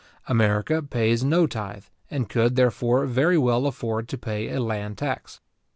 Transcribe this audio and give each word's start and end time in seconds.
America 0.27 0.81
pays 0.81 1.23
no 1.23 1.45
tythe, 1.45 1.83
and 2.09 2.27
could, 2.27 2.55
therefore, 2.55 3.05
very 3.05 3.37
well 3.37 3.67
afford 3.67 4.07
to 4.09 4.17
pay 4.17 4.49
a 4.49 4.59
land 4.59 4.97
tax. 4.97 5.41